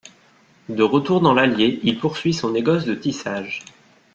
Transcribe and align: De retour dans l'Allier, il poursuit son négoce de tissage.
De 0.67 0.81
retour 0.81 1.21
dans 1.21 1.35
l'Allier, 1.35 1.79
il 1.83 1.99
poursuit 1.99 2.33
son 2.33 2.49
négoce 2.49 2.85
de 2.85 2.95
tissage. 2.95 3.61